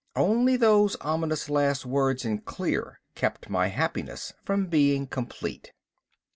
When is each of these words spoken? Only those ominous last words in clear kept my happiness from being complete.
Only 0.15 0.57
those 0.57 0.95
ominous 0.95 1.47
last 1.47 1.85
words 1.85 2.25
in 2.25 2.39
clear 2.39 2.99
kept 3.13 3.51
my 3.51 3.67
happiness 3.67 4.33
from 4.43 4.65
being 4.65 5.05
complete. 5.05 5.73